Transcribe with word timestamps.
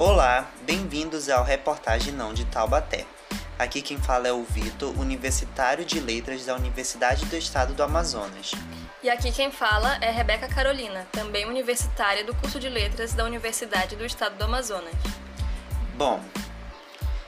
Olá, 0.00 0.48
bem-vindos 0.62 1.28
ao 1.28 1.42
Reportagem 1.42 2.12
Não 2.12 2.32
de 2.32 2.44
Taubaté. 2.44 3.04
Aqui 3.58 3.82
quem 3.82 3.98
fala 3.98 4.28
é 4.28 4.32
o 4.32 4.44
Vitor, 4.44 4.96
universitário 4.96 5.84
de 5.84 5.98
letras 5.98 6.46
da 6.46 6.54
Universidade 6.54 7.24
do 7.24 7.36
Estado 7.36 7.74
do 7.74 7.82
Amazonas. 7.82 8.52
E 9.02 9.10
aqui 9.10 9.32
quem 9.32 9.50
fala 9.50 9.96
é 10.00 10.08
Rebeca 10.12 10.46
Carolina, 10.46 11.04
também 11.10 11.46
universitária 11.46 12.22
do 12.22 12.32
curso 12.32 12.60
de 12.60 12.68
letras 12.68 13.12
da 13.12 13.24
Universidade 13.24 13.96
do 13.96 14.06
Estado 14.06 14.36
do 14.36 14.44
Amazonas. 14.44 14.94
Bom, 15.96 16.22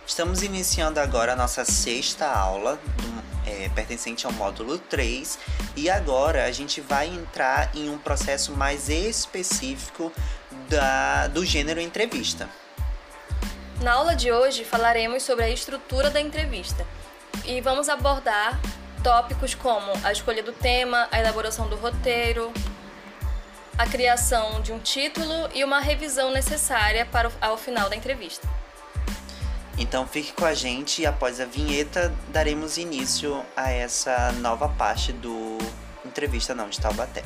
estamos 0.06 0.44
iniciando 0.44 1.00
agora 1.00 1.32
a 1.32 1.36
nossa 1.36 1.64
sexta 1.64 2.28
aula, 2.28 2.76
do, 2.76 3.50
é, 3.50 3.68
pertencente 3.70 4.26
ao 4.26 4.32
módulo 4.32 4.78
3, 4.78 5.40
e 5.74 5.90
agora 5.90 6.44
a 6.44 6.52
gente 6.52 6.80
vai 6.80 7.08
entrar 7.08 7.74
em 7.74 7.90
um 7.90 7.98
processo 7.98 8.52
mais 8.52 8.88
específico 8.88 10.12
da, 10.70 11.26
do 11.26 11.44
gênero 11.44 11.80
entrevista. 11.80 12.48
Na 13.82 13.94
aula 13.94 14.14
de 14.14 14.30
hoje 14.30 14.64
falaremos 14.64 15.24
sobre 15.24 15.44
a 15.44 15.50
estrutura 15.50 16.10
da 16.10 16.20
entrevista 16.20 16.86
e 17.44 17.60
vamos 17.60 17.88
abordar 17.88 18.58
tópicos 19.02 19.54
como 19.54 19.92
a 20.04 20.12
escolha 20.12 20.42
do 20.42 20.52
tema, 20.52 21.08
a 21.10 21.18
elaboração 21.18 21.68
do 21.68 21.76
roteiro, 21.76 22.52
a 23.76 23.86
criação 23.86 24.60
de 24.60 24.72
um 24.72 24.78
título 24.78 25.48
e 25.54 25.64
uma 25.64 25.80
revisão 25.80 26.30
necessária 26.30 27.04
para 27.04 27.28
o, 27.28 27.32
ao 27.40 27.56
final 27.56 27.88
da 27.88 27.96
entrevista. 27.96 28.46
Então 29.76 30.06
fique 30.06 30.32
com 30.32 30.44
a 30.44 30.54
gente 30.54 31.02
e 31.02 31.06
após 31.06 31.40
a 31.40 31.46
vinheta 31.46 32.14
daremos 32.28 32.76
início 32.76 33.42
a 33.56 33.72
essa 33.72 34.30
nova 34.32 34.68
parte 34.68 35.12
do 35.12 35.58
Entrevista 36.04 36.54
Não 36.54 36.68
de 36.68 36.78
Taubaté. 36.78 37.24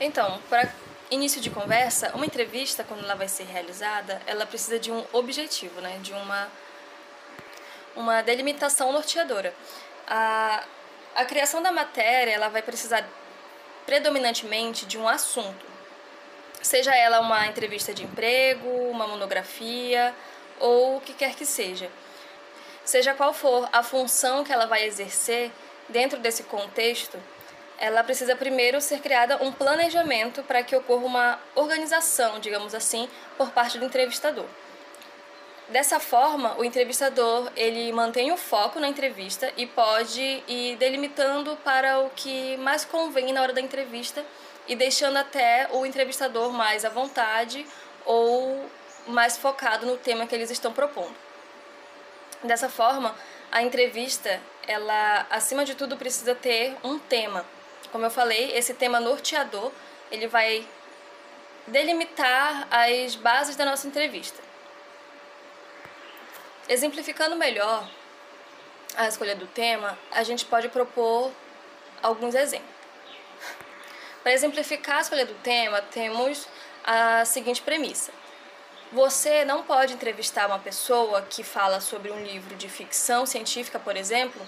Então, 0.00 0.40
para 0.48 0.72
início 1.10 1.40
de 1.40 1.50
conversa, 1.50 2.12
uma 2.14 2.24
entrevista, 2.24 2.84
quando 2.84 3.02
ela 3.02 3.16
vai 3.16 3.28
ser 3.28 3.44
realizada, 3.44 4.22
ela 4.26 4.46
precisa 4.46 4.78
de 4.78 4.92
um 4.92 5.04
objetivo, 5.12 5.80
né? 5.80 5.98
de 6.02 6.12
uma, 6.12 6.48
uma 7.96 8.22
delimitação 8.22 8.92
norteadora. 8.92 9.52
A, 10.06 10.62
a 11.16 11.24
criação 11.24 11.62
da 11.62 11.72
matéria 11.72 12.30
ela 12.30 12.48
vai 12.48 12.62
precisar 12.62 13.04
predominantemente 13.86 14.86
de 14.86 14.98
um 14.98 15.08
assunto, 15.08 15.66
seja 16.62 16.94
ela 16.94 17.20
uma 17.20 17.46
entrevista 17.46 17.94
de 17.94 18.04
emprego, 18.04 18.68
uma 18.90 19.06
monografia 19.06 20.14
ou 20.60 20.98
o 20.98 21.00
que 21.00 21.14
quer 21.14 21.34
que 21.34 21.46
seja. 21.46 21.90
Seja 22.84 23.14
qual 23.14 23.32
for 23.32 23.68
a 23.72 23.82
função 23.82 24.44
que 24.44 24.52
ela 24.52 24.66
vai 24.66 24.84
exercer 24.84 25.50
dentro 25.88 26.18
desse 26.18 26.42
contexto, 26.44 27.18
ela 27.78 28.02
precisa 28.02 28.34
primeiro 28.34 28.80
ser 28.80 29.00
criada 29.00 29.42
um 29.42 29.52
planejamento 29.52 30.42
para 30.42 30.62
que 30.62 30.74
ocorra 30.74 31.06
uma 31.06 31.40
organização, 31.54 32.40
digamos 32.40 32.74
assim, 32.74 33.08
por 33.36 33.50
parte 33.50 33.78
do 33.78 33.84
entrevistador. 33.84 34.46
Dessa 35.68 36.00
forma, 36.00 36.56
o 36.58 36.64
entrevistador 36.64 37.52
ele 37.54 37.92
mantém 37.92 38.32
o 38.32 38.36
foco 38.36 38.80
na 38.80 38.88
entrevista 38.88 39.52
e 39.56 39.66
pode 39.66 40.42
ir 40.48 40.76
delimitando 40.76 41.56
para 41.62 42.00
o 42.00 42.10
que 42.10 42.56
mais 42.56 42.84
convém 42.84 43.32
na 43.32 43.42
hora 43.42 43.52
da 43.52 43.60
entrevista 43.60 44.24
e 44.66 44.74
deixando 44.74 45.18
até 45.18 45.68
o 45.70 45.84
entrevistador 45.84 46.52
mais 46.52 46.84
à 46.84 46.88
vontade 46.88 47.66
ou 48.04 48.68
mais 49.06 49.36
focado 49.36 49.86
no 49.86 49.96
tema 49.96 50.26
que 50.26 50.34
eles 50.34 50.50
estão 50.50 50.72
propondo. 50.72 51.14
Dessa 52.42 52.68
forma, 52.68 53.14
a 53.52 53.62
entrevista, 53.62 54.40
ela 54.66 55.26
acima 55.30 55.64
de 55.64 55.74
tudo 55.74 55.96
precisa 55.96 56.34
ter 56.34 56.76
um 56.82 56.98
tema 56.98 57.44
como 57.90 58.04
eu 58.04 58.10
falei, 58.10 58.56
esse 58.56 58.74
tema 58.74 59.00
norteador, 59.00 59.72
ele 60.10 60.26
vai 60.26 60.66
delimitar 61.66 62.66
as 62.70 63.14
bases 63.14 63.56
da 63.56 63.64
nossa 63.64 63.86
entrevista. 63.86 64.42
Exemplificando 66.68 67.36
melhor 67.36 67.88
a 68.96 69.08
escolha 69.08 69.34
do 69.34 69.46
tema, 69.46 69.98
a 70.10 70.22
gente 70.22 70.44
pode 70.44 70.68
propor 70.68 71.32
alguns 72.02 72.34
exemplos. 72.34 72.68
Para 74.22 74.32
exemplificar 74.32 74.98
a 74.98 75.00
escolha 75.00 75.24
do 75.24 75.34
tema, 75.34 75.80
temos 75.80 76.46
a 76.84 77.24
seguinte 77.24 77.62
premissa. 77.62 78.12
Você 78.92 79.44
não 79.44 79.62
pode 79.62 79.92
entrevistar 79.92 80.46
uma 80.46 80.58
pessoa 80.58 81.22
que 81.22 81.42
fala 81.42 81.80
sobre 81.80 82.10
um 82.10 82.22
livro 82.22 82.56
de 82.56 82.68
ficção 82.68 83.26
científica, 83.26 83.78
por 83.78 83.96
exemplo, 83.96 84.40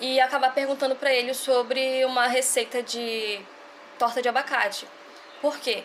e 0.00 0.20
acabar 0.20 0.52
perguntando 0.52 0.94
para 0.94 1.12
ele 1.12 1.32
sobre 1.34 2.04
uma 2.04 2.26
receita 2.26 2.82
de 2.82 3.40
torta 3.98 4.20
de 4.20 4.28
abacate. 4.28 4.86
Por 5.40 5.58
quê? 5.58 5.84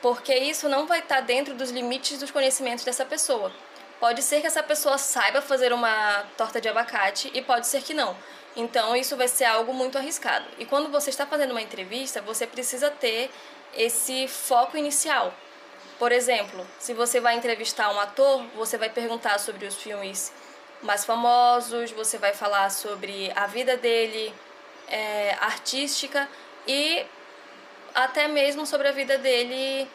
Porque 0.00 0.34
isso 0.34 0.68
não 0.68 0.86
vai 0.86 1.00
estar 1.00 1.16
tá 1.16 1.20
dentro 1.20 1.54
dos 1.54 1.70
limites 1.70 2.18
dos 2.18 2.30
conhecimentos 2.30 2.84
dessa 2.84 3.04
pessoa. 3.04 3.52
Pode 4.00 4.22
ser 4.22 4.40
que 4.40 4.46
essa 4.46 4.62
pessoa 4.62 4.98
saiba 4.98 5.40
fazer 5.40 5.72
uma 5.72 6.24
torta 6.36 6.60
de 6.60 6.68
abacate 6.68 7.30
e 7.32 7.40
pode 7.40 7.66
ser 7.66 7.82
que 7.82 7.94
não. 7.94 8.16
Então 8.56 8.96
isso 8.96 9.16
vai 9.16 9.28
ser 9.28 9.44
algo 9.44 9.72
muito 9.72 9.96
arriscado. 9.96 10.44
E 10.58 10.66
quando 10.66 10.90
você 10.90 11.10
está 11.10 11.26
fazendo 11.26 11.52
uma 11.52 11.62
entrevista, 11.62 12.20
você 12.20 12.46
precisa 12.46 12.90
ter 12.90 13.30
esse 13.74 14.26
foco 14.28 14.76
inicial. 14.76 15.32
Por 15.98 16.10
exemplo, 16.10 16.66
se 16.78 16.92
você 16.92 17.20
vai 17.20 17.36
entrevistar 17.36 17.90
um 17.94 18.00
ator, 18.00 18.44
você 18.56 18.76
vai 18.76 18.90
perguntar 18.90 19.38
sobre 19.38 19.66
os 19.66 19.76
filmes 19.76 20.32
mais 20.82 21.04
famosos, 21.04 21.90
você 21.92 22.18
vai 22.18 22.34
falar 22.34 22.70
sobre 22.70 23.32
a 23.36 23.46
vida 23.46 23.76
dele 23.76 24.34
é, 24.88 25.36
artística 25.40 26.28
e 26.66 27.04
até 27.94 28.26
mesmo 28.26 28.66
sobre 28.66 28.88
a 28.88 28.92
vida 28.92 29.16
dele 29.18 29.88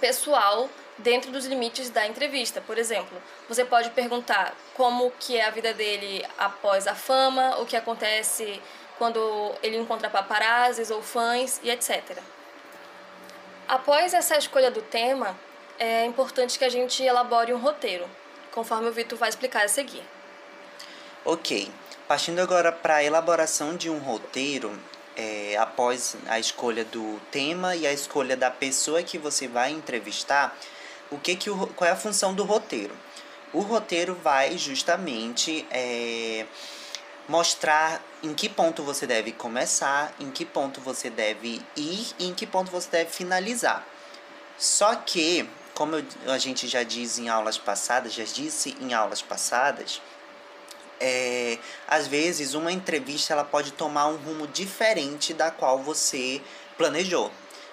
pessoal 0.00 0.68
dentro 0.98 1.30
dos 1.30 1.46
limites 1.46 1.90
da 1.90 2.06
entrevista. 2.06 2.60
Por 2.60 2.78
exemplo, 2.78 3.20
você 3.48 3.64
pode 3.64 3.90
perguntar 3.90 4.54
como 4.74 5.10
que 5.18 5.36
é 5.36 5.44
a 5.44 5.50
vida 5.50 5.74
dele 5.74 6.24
após 6.38 6.86
a 6.86 6.94
fama, 6.94 7.58
o 7.60 7.66
que 7.66 7.76
acontece 7.76 8.60
quando 8.98 9.52
ele 9.62 9.76
encontra 9.76 10.10
paparazzis 10.10 10.90
ou 10.90 11.02
fãs 11.02 11.60
e 11.62 11.70
etc. 11.70 12.18
Após 13.66 14.14
essa 14.14 14.36
escolha 14.36 14.70
do 14.70 14.82
tema, 14.82 15.38
é 15.78 16.04
importante 16.04 16.58
que 16.58 16.64
a 16.64 16.68
gente 16.68 17.02
elabore 17.02 17.52
um 17.52 17.58
roteiro 17.58 18.08
conforme 18.58 18.88
o 18.88 18.92
Vitor 18.92 19.16
vai 19.16 19.28
explicar 19.28 19.64
a 19.64 19.68
seguir. 19.68 20.02
Ok. 21.24 21.70
Partindo 22.08 22.40
agora 22.40 22.72
para 22.72 22.96
a 22.96 23.04
elaboração 23.04 23.76
de 23.76 23.88
um 23.88 23.98
roteiro, 23.98 24.76
é, 25.16 25.56
após 25.56 26.16
a 26.26 26.40
escolha 26.40 26.84
do 26.84 27.20
tema 27.30 27.76
e 27.76 27.86
a 27.86 27.92
escolha 27.92 28.36
da 28.36 28.50
pessoa 28.50 29.00
que 29.00 29.16
você 29.16 29.46
vai 29.46 29.70
entrevistar, 29.70 30.58
o 31.08 31.18
que 31.18 31.36
que 31.36 31.48
o, 31.48 31.68
qual 31.68 31.88
é 31.88 31.92
a 31.92 31.96
função 31.96 32.34
do 32.34 32.42
roteiro? 32.42 32.92
O 33.52 33.60
roteiro 33.60 34.16
vai 34.16 34.58
justamente 34.58 35.64
é, 35.70 36.44
mostrar 37.28 38.02
em 38.24 38.34
que 38.34 38.48
ponto 38.48 38.82
você 38.82 39.06
deve 39.06 39.30
começar, 39.30 40.12
em 40.18 40.32
que 40.32 40.44
ponto 40.44 40.80
você 40.80 41.08
deve 41.08 41.62
ir 41.76 42.06
e 42.18 42.26
em 42.26 42.34
que 42.34 42.44
ponto 42.44 42.72
você 42.72 42.90
deve 42.90 43.10
finalizar. 43.10 43.86
Só 44.58 44.96
que 44.96 45.48
como 45.78 45.94
a 46.26 46.38
gente 46.38 46.66
já 46.66 46.82
diz 46.82 47.20
em 47.20 47.28
aulas 47.28 47.56
passadas, 47.56 48.12
já 48.12 48.24
disse 48.24 48.76
em 48.80 48.94
aulas 48.94 49.22
passadas, 49.22 50.02
é, 50.98 51.56
às 51.86 52.08
vezes 52.08 52.54
uma 52.54 52.72
entrevista 52.72 53.32
ela 53.32 53.44
pode 53.44 53.70
tomar 53.70 54.08
um 54.08 54.16
rumo 54.16 54.48
diferente 54.48 55.32
da 55.32 55.52
qual 55.52 55.78
você 55.78 56.42
planejou. 56.76 57.30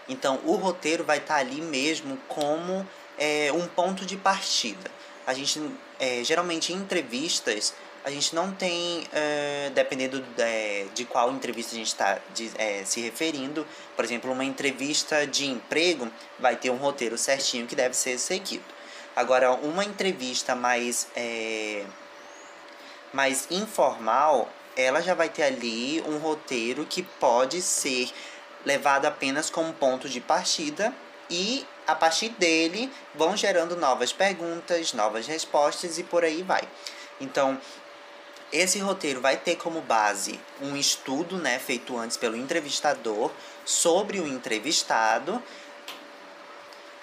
Então 0.08 0.40
o 0.46 0.54
roteiro 0.54 1.04
vai 1.04 1.18
estar 1.18 1.34
tá 1.34 1.40
ali 1.40 1.60
mesmo 1.60 2.16
como 2.28 2.88
é, 3.18 3.52
um 3.52 3.66
ponto 3.68 4.06
de 4.06 4.16
partida. 4.16 4.92
A 5.26 5.34
gente 5.34 5.60
é, 6.00 6.24
geralmente 6.24 6.72
em 6.74 6.76
entrevistas 6.76 7.74
a 8.06 8.12
gente 8.12 8.36
não 8.36 8.52
tem, 8.52 9.08
é, 9.12 9.72
dependendo 9.74 10.22
de, 10.22 10.86
de, 10.94 11.06
qual 11.06 11.32
entrevista 11.32 11.74
a 11.74 11.78
gente 11.80 11.88
está 11.88 12.20
é, 12.60 12.86
se 12.86 13.02
referindo, 13.02 13.66
por 13.96 14.06
exemplo, 14.06 14.32
uma 14.32 14.46
entrevista 14.46 15.26
de 15.26 15.48
emprego 15.48 16.08
vai 16.38 16.56
ter 16.56 16.70
um 16.70 16.76
roteiro 16.76 17.18
certinho 17.18 17.66
que 17.66 17.76
deve 17.76 17.96
ser 17.96 18.20
seguido. 18.20 18.64
Agora, 19.16 19.54
uma 19.54 19.84
entrevista 19.84 20.54
mais, 20.54 21.08
é, 21.16 21.84
mais 23.12 23.48
informal, 23.50 24.50
ela 24.78 25.02
já 25.02 25.16
vai 25.16 25.30
ter 25.30 25.42
ali 25.42 26.00
um 26.06 26.20
roteiro 26.20 26.86
que 26.86 27.02
pode 27.02 27.60
ser 27.60 28.12
levado 28.64 29.08
apenas 29.08 29.50
como 29.50 29.74
ponto 29.74 30.08
de 30.08 30.22
partida 30.22 30.94
e 31.28 31.66
a 31.88 31.96
partir 31.96 32.30
dele 32.30 32.92
vão 33.16 33.36
gerando 33.36 33.76
novas 33.76 34.14
perguntas, 34.14 34.94
novas 34.94 35.26
respostas 35.26 35.98
e 35.98 36.04
por 36.04 36.24
aí 36.24 36.44
vai. 36.44 36.62
Então, 37.20 37.60
esse 38.56 38.80
roteiro 38.80 39.22
vai 39.22 39.38
ter 39.38 39.56
como 39.56 39.82
base 39.82 40.40
um 40.62 40.76
estudo, 40.76 41.38
né, 41.38 41.60
feito 41.60 41.98
antes 41.98 42.18
pelo 42.18 42.36
entrevistador 42.36 43.32
sobre 43.66 44.20
o 44.20 44.28
entrevistado. 44.28 45.42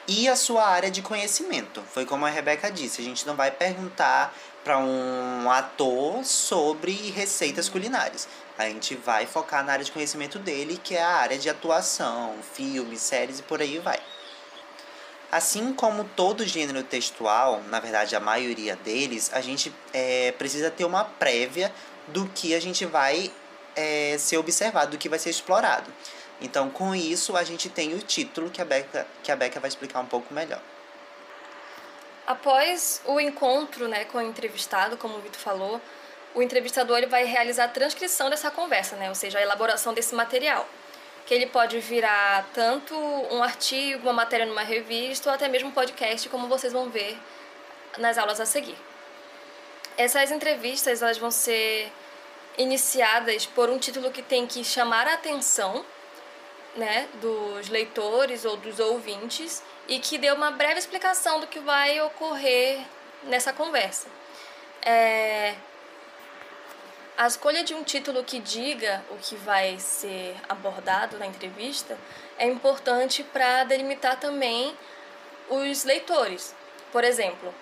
e 0.09 0.29
a 0.29 0.35
sua 0.35 0.67
área 0.67 0.91
de 0.91 1.01
conhecimento. 1.01 1.81
Foi 1.83 2.05
como 2.05 2.27
a 2.27 2.29
Rebeca 2.29 2.71
disse, 2.73 3.01
a 3.01 3.05
gente 3.05 3.25
não 3.25 3.37
vai 3.37 3.53
perguntar 3.53 4.35
para 4.65 4.77
um 4.79 5.49
ator 5.51 6.25
sobre 6.25 6.93
receitas 7.11 7.69
culinárias. 7.69 8.29
A 8.59 8.65
gente 8.65 8.97
vai 8.97 9.27
focar 9.27 9.65
na 9.65 9.73
área 9.73 9.85
de 9.85 9.93
conhecimento 9.93 10.39
dele, 10.39 10.79
que 10.83 10.97
é 10.97 11.03
a 11.03 11.17
área 11.17 11.39
de 11.39 11.49
atuação, 11.49 12.35
filmes, 12.53 13.01
séries 13.01 13.39
e 13.39 13.43
por 13.43 13.61
aí 13.61 13.79
vai. 13.79 14.01
Assim 15.33 15.73
como 15.73 16.05
todo 16.05 16.47
gênero 16.47 16.83
textual, 16.83 17.63
na 17.71 17.81
verdade 17.81 18.15
a 18.15 18.21
maioria 18.21 18.77
deles, 18.77 19.31
a 19.33 19.41
gente 19.41 19.75
é, 19.95 20.31
precisa 20.33 20.71
ter 20.71 20.85
uma 20.85 21.05
prévia 21.05 21.73
do 22.09 22.29
que 22.29 22.55
a 22.55 22.61
gente 22.61 22.85
vai 22.85 23.33
é, 23.75 24.17
ser 24.19 24.37
observado, 24.37 24.91
do 24.91 24.99
que 24.99 25.09
vai 25.09 25.19
ser 25.19 25.31
explorado. 25.31 25.91
Então, 26.39 26.69
com 26.69 26.95
isso, 26.95 27.35
a 27.35 27.45
gente 27.45 27.71
tem 27.71 27.95
o 27.95 27.99
título 28.01 28.51
que 28.51 28.61
a 28.61 28.65
Becca, 28.65 29.07
que 29.23 29.33
a 29.33 29.37
Becca 29.37 29.59
vai 29.59 29.69
explicar 29.69 30.01
um 30.01 30.07
pouco 30.07 30.35
melhor. 30.35 30.61
Após 32.27 33.01
o 33.07 33.19
encontro 33.19 33.89
né, 33.89 34.05
com 34.05 34.19
o 34.19 34.23
entrevistado, 34.23 34.97
como 34.99 35.17
o 35.17 35.21
Vitor 35.21 35.41
falou, 35.41 35.81
o 36.35 36.43
entrevistador 36.43 36.99
ele 36.99 37.07
vai 37.07 37.25
realizar 37.25 37.65
a 37.65 37.69
transcrição 37.69 38.29
dessa 38.29 38.51
conversa, 38.51 38.97
né, 38.97 39.09
ou 39.09 39.15
seja, 39.15 39.39
a 39.39 39.43
elaboração 39.43 39.95
desse 39.95 40.15
material. 40.15 40.69
Que 41.27 41.35
ele 41.35 41.47
pode 41.47 41.79
virar 41.79 42.47
tanto 42.53 42.95
um 42.95 43.43
artigo, 43.43 44.03
uma 44.03 44.13
matéria 44.13 44.47
numa 44.47 44.63
revista, 44.63 45.31
ou 45.31 45.35
até 45.35 45.49
mesmo 45.49 45.69
um 45.69 45.73
podcast, 45.73 46.29
como 46.29 46.49
vocês 46.49 46.73
vão 46.73 46.91
ver 46.91 47.19
nas 47.99 48.19
aulas 48.19 48.41
a 48.41 48.47
seguir. 48.47 48.77
Essas 49.97 50.31
entrevistas 50.31 51.03
elas 51.03 51.19
vão 51.19 51.31
ser 51.31 51.93
iniciadas 52.59 53.47
por 53.47 53.71
um 53.71 53.79
título 53.79 54.11
que 54.11 54.23
tem 54.23 54.47
que 54.47 54.65
chamar 54.65 55.07
a 55.07 55.15
atenção 55.15 55.85
né, 56.77 57.09
dos 57.21 57.69
leitores 57.69 58.45
ou 58.45 58.57
dos 58.57 58.79
ouvintes 58.79 59.63
e 59.89 59.99
que 59.99 60.19
dê 60.19 60.31
uma 60.31 60.51
breve 60.51 60.79
explicação 60.79 61.41
do 61.41 61.47
que 61.47 61.61
vai 61.61 62.01
ocorrer 62.01 62.81
nessa 63.25 63.53
conversa. 63.53 64.09
É... 64.85 65.55
A 67.17 67.27
escolha 67.27 67.63
de 67.63 67.75
um 67.75 67.85
título 67.85 68.25
que 68.25 68.39
diga 68.41 69.05
o 69.11 69.17
que 69.17 69.37
vai 69.37 69.79
ser 69.79 70.35
abordado 70.49 71.19
na 71.19 71.27
entrevista 71.27 71.97
é 72.39 72.47
importante 72.47 73.23
para 73.23 73.65
delimitar 73.65 74.19
também 74.19 74.75
os 75.49 75.85
leitores. 75.85 76.55
Por 76.91 77.05
exemplo, 77.05 77.55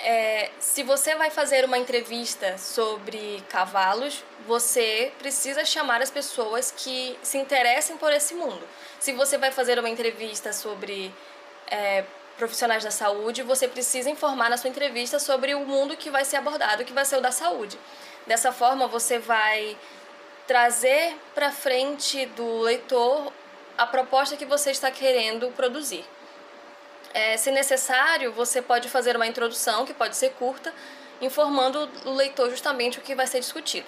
é, 0.00 0.50
se 0.58 0.82
você 0.82 1.14
vai 1.14 1.30
fazer 1.30 1.64
uma 1.64 1.78
entrevista 1.78 2.56
sobre 2.58 3.42
cavalos, 3.48 4.24
você 4.46 5.12
precisa 5.18 5.64
chamar 5.64 6.00
as 6.00 6.10
pessoas 6.10 6.70
que 6.70 7.18
se 7.22 7.38
interessem 7.38 7.96
por 7.96 8.12
esse 8.12 8.34
mundo. 8.34 8.66
Se 8.98 9.12
você 9.12 9.36
vai 9.36 9.50
fazer 9.50 9.78
uma 9.78 9.88
entrevista 9.88 10.52
sobre 10.52 11.14
é, 11.70 12.04
profissionais 12.36 12.84
da 12.84 12.90
saúde, 12.90 13.42
você 13.42 13.66
precisa 13.66 14.10
informar 14.10 14.50
na 14.50 14.56
sua 14.56 14.70
entrevista 14.70 15.18
sobre 15.18 15.54
o 15.54 15.60
mundo 15.60 15.96
que 15.96 16.10
vai 16.10 16.24
ser 16.24 16.36
abordado, 16.36 16.84
que 16.84 16.92
vai 16.92 17.04
ser 17.04 17.16
o 17.16 17.20
da 17.20 17.32
saúde. 17.32 17.78
Dessa 18.26 18.52
forma, 18.52 18.86
você 18.86 19.18
vai 19.18 19.76
trazer 20.46 21.16
para 21.34 21.50
frente 21.50 22.26
do 22.26 22.60
leitor 22.60 23.32
a 23.76 23.86
proposta 23.86 24.36
que 24.36 24.44
você 24.44 24.70
está 24.70 24.90
querendo 24.90 25.50
produzir. 25.52 26.04
É, 27.12 27.36
se 27.36 27.50
necessário, 27.50 28.32
você 28.32 28.60
pode 28.60 28.88
fazer 28.88 29.16
uma 29.16 29.26
introdução, 29.26 29.86
que 29.86 29.94
pode 29.94 30.16
ser 30.16 30.30
curta, 30.32 30.72
informando 31.20 31.88
o 32.04 32.12
leitor 32.12 32.50
justamente 32.50 32.98
o 32.98 33.02
que 33.02 33.14
vai 33.14 33.26
ser 33.26 33.40
discutido. 33.40 33.86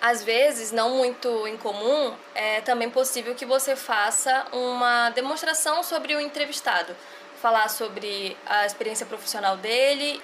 Às 0.00 0.22
vezes, 0.22 0.70
não 0.70 0.90
muito 0.90 1.46
incomum, 1.48 2.14
é 2.34 2.60
também 2.60 2.88
possível 2.88 3.34
que 3.34 3.44
você 3.44 3.74
faça 3.74 4.46
uma 4.52 5.10
demonstração 5.10 5.82
sobre 5.82 6.14
o 6.14 6.20
entrevistado, 6.20 6.94
falar 7.42 7.68
sobre 7.68 8.36
a 8.46 8.64
experiência 8.64 9.04
profissional 9.04 9.56
dele, 9.56 10.22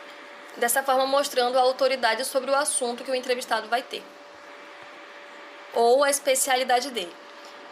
dessa 0.57 0.83
forma 0.83 1.07
mostrando 1.07 1.59
a 1.59 1.63
autoridade 1.63 2.25
sobre 2.25 2.51
o 2.51 2.55
assunto 2.55 3.03
que 3.03 3.11
o 3.11 3.15
entrevistado 3.15 3.69
vai 3.69 3.83
ter, 3.83 4.03
ou 5.73 6.05
a 6.05 6.11
especialidade 6.11 6.91
dele. 6.91 7.13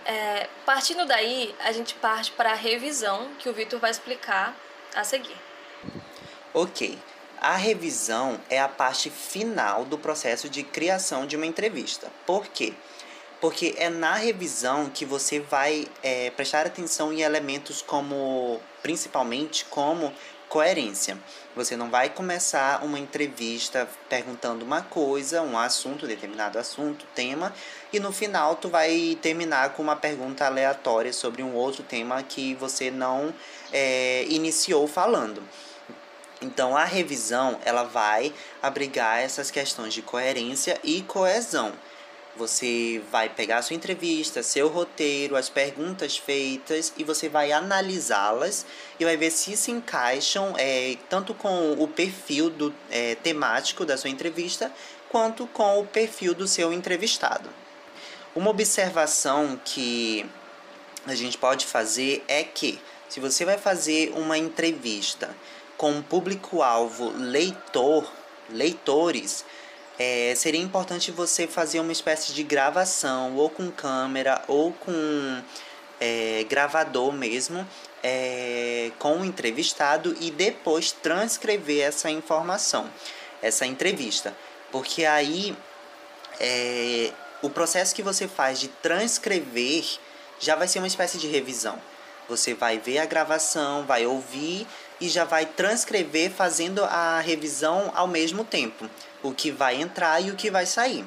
É, 0.05 0.49
partindo 0.67 1.07
daí, 1.07 1.55
a 1.61 1.71
gente 1.71 1.95
parte 1.95 2.33
para 2.33 2.51
a 2.51 2.55
revisão, 2.55 3.29
que 3.39 3.49
o 3.49 3.53
Vitor 3.53 3.79
vai 3.79 3.93
explicar 3.93 4.57
a 4.97 5.05
seguir. 5.05 5.37
Ok. 6.53 6.99
A 7.43 7.57
revisão 7.57 8.41
é 8.49 8.61
a 8.61 8.69
parte 8.69 9.11
final 9.11 9.85
do 9.85 9.99
processo 9.99 10.49
de 10.49 10.63
criação 10.63 11.27
de 11.27 11.35
uma 11.35 11.45
entrevista. 11.45 12.07
Por 12.25 12.47
quê? 12.47 12.73
Porque 13.41 13.75
é 13.79 13.91
na 13.91 14.15
revisão 14.15 14.89
que 14.89 15.05
você 15.05 15.41
vai 15.41 15.89
é, 16.05 16.31
prestar 16.31 16.69
atenção 16.69 17.13
em 17.13 17.23
elementos 17.23 17.83
como, 17.83 18.61
principalmente, 18.81 19.65
como 19.65 20.15
coerência. 20.49 21.19
Você 21.57 21.77
não 21.77 21.91
vai 21.91 22.11
começar 22.11 22.85
uma 22.85 22.97
entrevista 22.97 23.89
perguntando 24.09 24.65
uma 24.65 24.83
coisa, 24.83 25.43
um 25.43 25.59
assunto, 25.59 26.07
determinado 26.07 26.61
assunto, 26.61 27.05
tema, 27.13 27.53
e 27.93 27.99
no 27.99 28.13
final 28.13 28.55
tu 28.55 28.69
vai 28.69 29.19
terminar 29.21 29.71
com 29.71 29.83
uma 29.83 29.97
pergunta 29.97 30.47
aleatória 30.47 31.13
sobre 31.13 31.43
um 31.43 31.55
outro 31.55 31.83
tema 31.83 32.23
que 32.23 32.55
você 32.55 32.89
não 32.89 33.35
é, 33.73 34.27
iniciou 34.29 34.87
falando. 34.87 35.43
Então 36.43 36.77
a 36.77 36.85
revisão 36.85 37.59
ela 37.65 37.85
vai 37.85 38.35
abrigar 38.61 39.21
essas 39.21 39.51
questões 39.51 39.95
de 39.95 40.03
coerência 40.03 40.79
e 40.83 41.01
coesão. 41.03 41.73
Você 42.35 43.03
vai 43.11 43.29
pegar 43.29 43.61
sua 43.63 43.77
entrevista, 43.77 44.43
seu 44.43 44.67
roteiro, 44.67 45.37
as 45.37 45.49
perguntas 45.49 46.17
feitas 46.17 46.93
e 46.97 47.05
você 47.05 47.29
vai 47.29 47.53
analisá-las 47.53 48.67
e 48.99 49.05
vai 49.05 49.17
ver 49.17 49.31
se 49.31 49.57
se 49.57 49.71
encaixam 49.71 50.55
é, 50.57 50.97
tanto 51.09 51.35
com 51.35 51.75
o 51.75 51.87
perfil 51.87 52.49
do, 52.51 52.75
é, 52.91 53.15
temático 53.17 53.85
da 53.85 53.97
sua 53.97 54.11
entrevista 54.11 54.73
quanto 55.11 55.47
com 55.47 55.79
o 55.79 55.87
perfil 55.87 56.35
do 56.35 56.49
seu 56.49 56.73
entrevistado. 56.73 57.51
Uma 58.35 58.51
observação 58.51 59.61
que 59.63 60.25
a 61.07 61.15
gente 61.15 61.37
pode 61.37 61.67
fazer 61.67 62.25
é 62.27 62.43
que 62.43 62.81
se 63.11 63.21
você 63.21 63.45
vai 63.45 63.59
fazer 63.59 64.11
uma 64.17 64.39
entrevista 64.39 65.37
com 65.83 66.01
público-alvo 66.01 67.11
leitor, 67.17 68.09
leitores, 68.49 69.45
é, 69.99 70.33
seria 70.37 70.61
importante 70.61 71.11
você 71.11 71.49
fazer 71.49 71.81
uma 71.81 71.91
espécie 71.91 72.33
de 72.33 72.45
gravação, 72.45 73.35
ou 73.35 73.51
com 73.51 73.69
câmera, 73.69 74.45
ou 74.47 74.73
com 74.73 75.43
é, 76.01 76.47
gravador 76.49 77.13
mesmo, 77.13 77.67
é, 78.01 78.93
com 79.01 79.23
o 79.23 79.25
entrevistado 79.25 80.17
e 80.21 80.31
depois 80.31 80.93
transcrever 80.93 81.85
essa 81.85 82.09
informação, 82.09 82.89
essa 83.43 83.67
entrevista. 83.67 84.37
Porque 84.71 85.05
aí 85.05 85.53
é, 86.39 87.11
o 87.43 87.51
processo 87.51 87.93
que 87.93 88.05
você 88.05 88.29
faz 88.29 88.61
de 88.61 88.69
transcrever 88.69 89.85
já 90.39 90.55
vai 90.55 90.69
ser 90.69 90.79
uma 90.79 90.87
espécie 90.87 91.19
de 91.19 91.27
revisão. 91.27 91.77
Você 92.29 92.55
vai 92.55 92.79
ver 92.79 92.99
a 92.99 93.05
gravação, 93.05 93.85
vai 93.85 94.07
ouvir 94.07 94.65
e 95.03 95.09
já 95.09 95.25
vai 95.25 95.45
transcrever 95.45 96.31
fazendo 96.31 96.85
a 96.85 97.19
revisão 97.19 97.91
ao 97.93 98.07
mesmo 98.07 98.45
tempo 98.45 98.89
o 99.21 99.35
que 99.35 99.51
vai 99.51 99.75
entrar 99.81 100.21
e 100.21 100.31
o 100.31 100.37
que 100.37 100.49
vai 100.49 100.65
sair. 100.65 101.05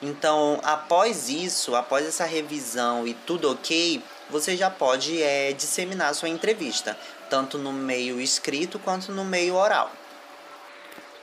Então, 0.00 0.60
após 0.62 1.28
isso, 1.28 1.74
após 1.74 2.06
essa 2.06 2.24
revisão 2.24 3.04
e 3.04 3.12
tudo 3.12 3.50
ok, 3.50 4.00
você 4.30 4.56
já 4.56 4.70
pode 4.70 5.20
é, 5.20 5.52
disseminar 5.52 6.14
sua 6.14 6.28
entrevista, 6.28 6.96
tanto 7.28 7.58
no 7.58 7.72
meio 7.72 8.20
escrito 8.20 8.78
quanto 8.78 9.10
no 9.10 9.24
meio 9.24 9.56
oral. 9.56 9.90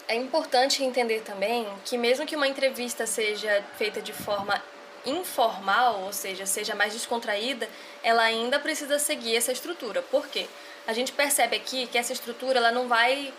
É 0.09 0.15
importante 0.15 0.83
entender 0.83 1.21
também 1.21 1.65
que, 1.85 1.97
mesmo 1.97 2.25
que 2.25 2.35
uma 2.35 2.47
entrevista 2.47 3.07
seja 3.07 3.63
feita 3.77 4.01
de 4.01 4.11
forma 4.11 4.61
informal, 5.05 6.01
ou 6.01 6.11
seja, 6.11 6.45
seja 6.45 6.75
mais 6.75 6.91
descontraída, 6.91 7.69
ela 8.03 8.23
ainda 8.23 8.59
precisa 8.59 8.99
seguir 8.99 9.37
essa 9.37 9.53
estrutura. 9.53 10.01
Por 10.01 10.27
quê? 10.27 10.47
A 10.87 10.93
gente 10.93 11.11
percebe 11.11 11.55
aqui 11.55 11.87
que 11.87 11.97
essa 11.97 12.13
estrutura 12.13 12.57
ela 12.59 12.71
não 12.71 12.87
vai 12.87 13.33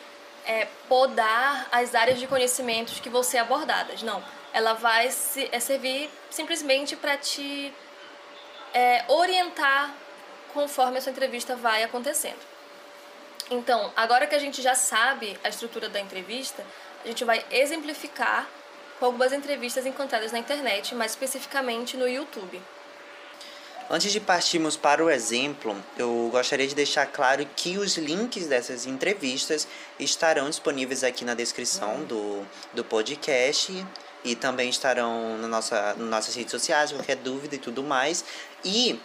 é, 0.46 0.66
podar 0.88 1.68
as 1.72 1.94
áreas 1.94 2.18
de 2.18 2.26
conhecimentos 2.26 3.00
que 3.00 3.08
vão 3.08 3.22
ser 3.22 3.38
abordadas. 3.38 4.02
Não, 4.02 4.22
ela 4.52 4.75
vai 4.75 5.11
se, 5.11 5.49
é 5.52 5.61
servir 5.61 6.11
simplesmente 6.30 6.96
para 6.96 7.16
te 7.16 7.72
é, 8.72 9.04
orientar 9.08 9.94
conforme 10.52 10.99
a 10.99 11.00
sua 11.00 11.12
entrevista 11.12 11.56
vai 11.56 11.82
acontecendo. 11.82 12.40
Então, 13.50 13.92
agora 13.96 14.26
que 14.26 14.34
a 14.34 14.38
gente 14.38 14.62
já 14.62 14.75
sabe 14.75 15.38
a 15.42 15.49
estrutura 15.49 15.88
da 15.88 16.00
entrevista, 16.00 16.64
a 17.04 17.08
gente 17.08 17.25
vai 17.25 17.44
exemplificar 17.50 18.49
com 18.99 19.06
algumas 19.06 19.32
entrevistas 19.32 19.84
encontradas 19.84 20.32
na 20.32 20.38
internet, 20.38 20.94
mais 20.94 21.12
especificamente 21.12 21.96
no 21.96 22.08
YouTube. 22.08 22.62
Antes 23.90 24.12
de 24.12 24.20
partirmos 24.20 24.76
para 24.76 25.04
o 25.04 25.10
exemplo, 25.10 25.76
eu 25.98 26.28
gostaria 26.32 26.66
de 26.66 26.74
deixar 26.74 27.06
claro 27.06 27.46
que 27.54 27.76
os 27.76 27.96
links 27.98 28.46
dessas 28.46 28.86
entrevistas 28.86 29.68
estarão 29.98 30.48
disponíveis 30.48 31.04
aqui 31.04 31.24
na 31.24 31.34
descrição 31.34 32.02
do, 32.04 32.46
do 32.72 32.82
podcast 32.82 33.84
e 34.24 34.34
também 34.34 34.70
estarão 34.70 35.36
na 35.38 35.48
nossa, 35.48 35.94
nas 35.94 36.08
nossas 36.08 36.34
redes 36.34 36.52
sociais, 36.52 36.92
qualquer 36.92 37.16
dúvida 37.16 37.56
e 37.56 37.58
tudo 37.58 37.82
mais. 37.82 38.24
E 38.64 38.98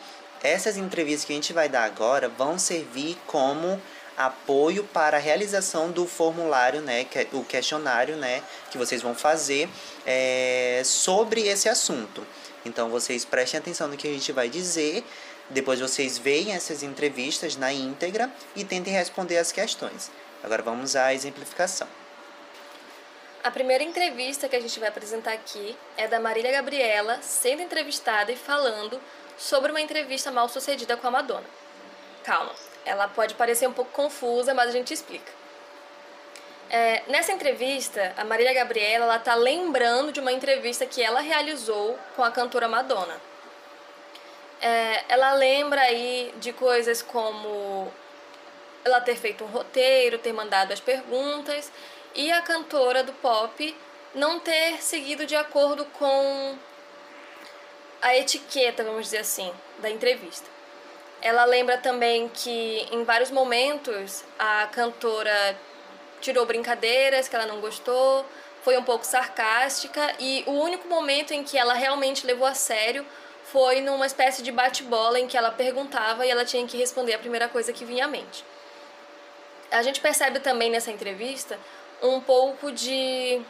Essas 0.43 0.77
entrevistas 0.77 1.25
que 1.25 1.33
a 1.33 1.35
gente 1.35 1.53
vai 1.53 1.67
dar 1.67 1.83
agora 1.83 2.29
vão 2.29 2.59
servir 2.59 3.17
como 3.25 3.81
apoio 4.15 4.83
para 4.83 5.17
a 5.17 5.19
realização 5.19 5.91
do 5.91 6.07
formulário, 6.07 6.81
né, 6.81 7.03
que, 7.03 7.27
o 7.33 7.43
questionário, 7.43 8.15
né, 8.15 8.41
que 8.71 8.77
vocês 8.77 9.01
vão 9.01 9.13
fazer 9.13 9.69
é, 10.05 10.81
sobre 10.83 11.47
esse 11.47 11.69
assunto. 11.69 12.25
Então 12.65 12.89
vocês 12.89 13.23
prestem 13.23 13.59
atenção 13.59 13.87
no 13.87 13.97
que 13.97 14.07
a 14.07 14.11
gente 14.11 14.31
vai 14.31 14.49
dizer, 14.49 15.03
depois 15.49 15.79
vocês 15.79 16.17
veem 16.17 16.53
essas 16.53 16.83
entrevistas 16.83 17.55
na 17.55 17.71
íntegra 17.71 18.31
e 18.55 18.65
tentem 18.65 18.93
responder 18.93 19.37
as 19.37 19.51
questões. 19.51 20.11
Agora 20.43 20.61
vamos 20.61 20.95
à 20.95 21.13
exemplificação. 21.13 21.87
A 23.43 23.51
primeira 23.51 23.83
entrevista 23.83 24.49
que 24.49 24.55
a 24.55 24.59
gente 24.59 24.77
vai 24.79 24.89
apresentar 24.89 25.31
aqui 25.31 25.77
é 25.95 26.07
da 26.07 26.19
Marília 26.19 26.51
Gabriela 26.51 27.19
sendo 27.21 27.61
entrevistada 27.61 28.31
e 28.31 28.35
falando 28.35 28.99
sobre 29.37 29.71
uma 29.71 29.79
entrevista 29.79 30.31
mal 30.31 30.49
sucedida 30.49 30.97
com 30.97 31.07
a 31.07 31.11
Madonna. 31.11 31.45
Calma, 32.23 32.51
ela 32.83 33.07
pode 33.07 33.35
parecer 33.35 33.67
um 33.67 33.73
pouco 33.73 33.91
confusa, 33.91 34.53
mas 34.53 34.67
a 34.67 34.71
gente 34.73 34.93
explica. 34.93 35.31
É, 36.69 37.03
nessa 37.07 37.31
entrevista, 37.31 38.13
a 38.17 38.25
Marília 38.25 38.53
Gabriela 38.53 39.15
está 39.15 39.35
lembrando 39.35 40.11
de 40.11 40.19
uma 40.19 40.33
entrevista 40.33 40.85
que 40.85 41.01
ela 41.01 41.21
realizou 41.21 41.97
com 42.15 42.23
a 42.23 42.31
cantora 42.31 42.67
Madonna. 42.67 43.21
É, 44.61 45.03
ela 45.07 45.33
lembra 45.33 45.79
aí 45.81 46.33
de 46.37 46.51
coisas 46.51 47.01
como 47.01 47.91
ela 48.83 48.99
ter 48.99 49.15
feito 49.15 49.43
um 49.43 49.47
roteiro, 49.47 50.17
ter 50.17 50.33
mandado 50.33 50.73
as 50.73 50.79
perguntas 50.79 51.71
e 52.13 52.31
a 52.31 52.41
cantora 52.41 53.03
do 53.03 53.13
pop 53.13 53.75
não 54.13 54.39
ter 54.39 54.81
seguido 54.81 55.25
de 55.25 55.35
acordo 55.35 55.85
com 55.85 56.57
a 58.01 58.17
etiqueta, 58.17 58.83
vamos 58.83 59.05
dizer 59.05 59.19
assim, 59.19 59.51
da 59.79 59.89
entrevista. 59.89 60.49
Ela 61.21 61.45
lembra 61.45 61.77
também 61.77 62.27
que 62.29 62.87
em 62.91 63.03
vários 63.03 63.31
momentos 63.31 64.23
a 64.37 64.67
cantora 64.71 65.57
tirou 66.27 66.45
brincadeiras 66.45 67.29
que 67.29 67.35
ela 67.35 67.45
não 67.45 67.61
gostou, 67.61 68.25
foi 68.61 68.77
um 68.77 68.83
pouco 68.83 69.05
sarcástica 69.05 70.13
e 70.19 70.43
o 70.45 70.51
único 70.51 70.85
momento 70.89 71.31
em 71.31 71.41
que 71.41 71.57
ela 71.57 71.73
realmente 71.73 72.27
levou 72.27 72.45
a 72.45 72.53
sério 72.53 73.05
foi 73.45 73.79
numa 73.79 74.05
espécie 74.05 74.43
de 74.43 74.51
bate-bola 74.51 75.17
em 75.21 75.25
que 75.25 75.37
ela 75.37 75.51
perguntava 75.51 76.25
e 76.25 76.29
ela 76.29 76.43
tinha 76.43 76.67
que 76.67 76.75
responder 76.75 77.13
a 77.13 77.19
primeira 77.19 77.47
coisa 77.47 77.71
que 77.71 77.85
vinha 77.85 78.03
à 78.03 78.07
mente. 78.09 78.43
A 79.71 79.81
gente 79.81 80.01
percebe 80.01 80.41
também 80.41 80.69
nessa 80.69 80.91
entrevista 80.91 81.57
um 82.03 82.19
pouco 82.19 82.73
de 82.73 83.41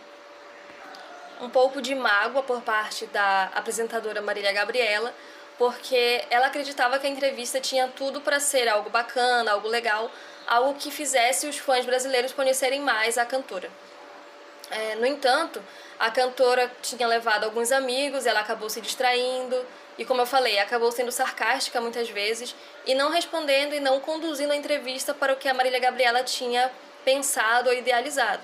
um 1.42 1.50
pouco 1.50 1.82
de 1.82 1.96
mágoa 1.96 2.44
por 2.44 2.62
parte 2.62 3.08
da 3.08 3.46
apresentadora 3.56 4.22
Marília 4.22 4.52
Gabriela, 4.52 5.14
porque 5.58 6.24
ela 6.30 6.48
acreditava 6.48 7.00
que 7.00 7.08
a 7.08 7.10
entrevista 7.10 7.60
tinha 7.60 7.88
tudo 7.88 8.22
para 8.22 8.40
ser 8.40 8.68
algo 8.68 8.90
bacana, 8.90 9.52
algo 9.52 9.68
legal, 9.68 10.12
algo 10.48 10.76
que 10.76 10.90
fizesse 10.90 11.48
os 11.48 11.58
fãs 11.58 11.86
brasileiros 11.86 12.32
conhecerem 12.32 12.82
mais 12.82 13.18
a 13.18 13.26
cantora. 13.26 13.70
É, 14.70 14.96
no 14.96 15.06
entanto, 15.06 15.64
a 16.00 16.12
cantora 16.12 16.72
tinha 16.82 17.08
levado 17.08 17.44
alguns 17.44 17.72
amigos, 17.72 18.26
ela 18.26 18.40
acabou 18.40 18.70
se 18.70 18.82
distraindo 18.82 19.66
e, 19.98 20.06
como 20.06 20.22
eu 20.22 20.26
falei, 20.26 20.60
acabou 20.60 20.92
sendo 20.92 21.12
sarcástica 21.12 21.82
muitas 21.82 22.10
vezes 22.10 22.56
e 22.86 22.94
não 22.94 23.10
respondendo 23.10 23.74
e 23.74 23.80
não 23.80 24.00
conduzindo 24.00 24.52
a 24.52 24.56
entrevista 24.56 25.14
para 25.14 25.34
o 25.34 25.38
que 25.38 25.48
a 25.48 25.54
Marília 25.54 25.80
Gabriela 25.80 26.24
tinha 26.24 26.72
pensado 27.04 27.70
ou 27.70 27.76
idealizado. 27.76 28.44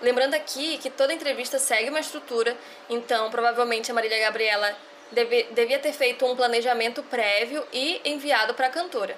Lembrando 0.00 0.34
aqui 0.34 0.78
que 0.78 0.90
toda 0.90 1.12
entrevista 1.12 1.58
segue 1.58 1.90
uma 1.90 2.00
estrutura, 2.00 2.56
então 2.88 3.30
provavelmente 3.30 3.90
a 3.90 3.94
Marília 3.94 4.18
Gabriela 4.18 4.76
deve, 5.12 5.44
devia 5.50 5.78
ter 5.78 5.92
feito 5.92 6.24
um 6.26 6.34
planejamento 6.34 7.02
prévio 7.04 7.66
e 7.72 8.00
enviado 8.04 8.54
para 8.54 8.66
a 8.66 8.70
cantora. 8.70 9.16